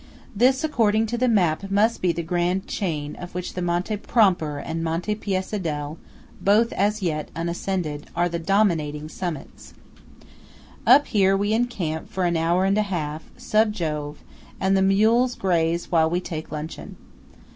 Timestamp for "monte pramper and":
3.55-4.83